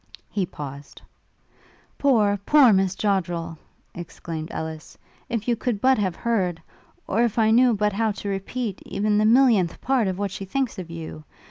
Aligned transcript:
He 0.31 0.47
paused. 0.47 0.99
'Poor, 1.99 2.39
poor, 2.43 2.73
Miss 2.73 2.95
Joddrel!' 2.95 3.59
exclaimed 3.93 4.47
Ellis, 4.49 4.97
'If 5.29 5.47
you 5.47 5.55
could 5.55 5.79
but 5.79 5.99
have 5.99 6.15
heard, 6.15 6.59
or 7.05 7.21
if 7.21 7.37
I 7.37 7.51
knew 7.51 7.75
but 7.75 7.93
how 7.93 8.11
to 8.13 8.27
repeat, 8.27 8.81
even 8.83 9.19
the 9.19 9.25
millionenth 9.25 9.79
part 9.79 10.07
of 10.07 10.17
what 10.17 10.31
she 10.31 10.43
thinks 10.45 10.79
of 10.79 10.89
you! 10.89 11.23